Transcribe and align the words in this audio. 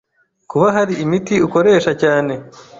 Kuba 0.49 0.67
hari 0.75 0.93
imiti 1.03 1.35
ukoresha 1.47 1.91
cyane 2.01 2.33